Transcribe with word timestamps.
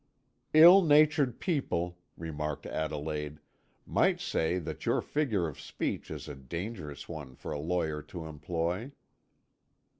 "Ill 0.55 0.81
natured 0.81 1.39
people," 1.39 1.99
remarked 2.17 2.65
Adelaide, 2.65 3.37
"might 3.85 4.19
say 4.19 4.57
that 4.57 4.83
your 4.83 4.99
figure 4.99 5.47
of 5.47 5.59
speech 5.61 6.09
is 6.09 6.27
a 6.27 6.33
dangerous 6.33 7.07
one 7.07 7.35
for 7.35 7.51
a 7.51 7.59
lawyer 7.59 8.01
to 8.01 8.25
employ." 8.25 8.91